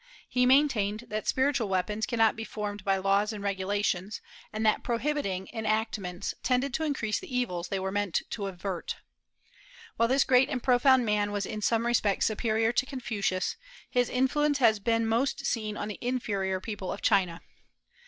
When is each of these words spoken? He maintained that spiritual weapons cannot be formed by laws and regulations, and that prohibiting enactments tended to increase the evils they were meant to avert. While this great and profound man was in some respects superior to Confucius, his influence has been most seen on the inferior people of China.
He 0.27 0.47
maintained 0.47 1.01
that 1.09 1.27
spiritual 1.27 1.69
weapons 1.69 2.07
cannot 2.07 2.35
be 2.35 2.43
formed 2.43 2.83
by 2.83 2.97
laws 2.97 3.31
and 3.31 3.43
regulations, 3.43 4.19
and 4.51 4.65
that 4.65 4.83
prohibiting 4.83 5.47
enactments 5.53 6.33
tended 6.41 6.73
to 6.73 6.83
increase 6.83 7.19
the 7.19 7.31
evils 7.37 7.67
they 7.67 7.79
were 7.79 7.91
meant 7.91 8.23
to 8.31 8.47
avert. 8.47 8.95
While 9.97 10.09
this 10.09 10.23
great 10.23 10.49
and 10.49 10.63
profound 10.63 11.05
man 11.05 11.31
was 11.31 11.45
in 11.45 11.61
some 11.61 11.85
respects 11.85 12.25
superior 12.25 12.71
to 12.73 12.85
Confucius, 12.87 13.57
his 13.91 14.09
influence 14.09 14.57
has 14.57 14.79
been 14.79 15.05
most 15.05 15.45
seen 15.45 15.77
on 15.77 15.87
the 15.87 15.99
inferior 16.01 16.59
people 16.59 16.91
of 16.91 17.03
China. 17.03 17.41